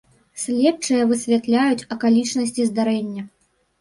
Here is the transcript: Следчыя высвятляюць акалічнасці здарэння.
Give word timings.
Следчыя 0.43 1.03
высвятляюць 1.11 1.85
акалічнасці 1.97 2.61
здарэння. 2.71 3.23